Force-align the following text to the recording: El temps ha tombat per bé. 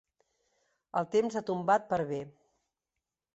El 1.01 1.05
temps 1.17 1.37
ha 1.37 1.43
tombat 1.51 1.87
per 1.93 2.01
bé. 2.13 2.19